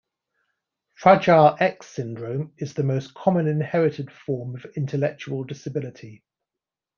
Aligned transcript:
Fragile 0.95 1.57
X 1.59 1.85
syndrome 1.85 2.53
is 2.57 2.73
the 2.73 2.81
most 2.81 3.13
common 3.13 3.45
inherited 3.47 4.11
form 4.11 4.55
of 4.55 4.65
intellectual 4.75 5.43
disability. 5.43 6.23